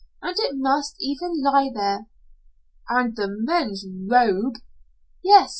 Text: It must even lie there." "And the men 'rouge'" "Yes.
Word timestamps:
It 0.23 0.55
must 0.57 0.95
even 0.99 1.43
lie 1.43 1.69
there." 1.71 2.07
"And 2.89 3.15
the 3.15 3.27
men 3.27 3.75
'rouge'" 4.09 4.61
"Yes. 5.23 5.49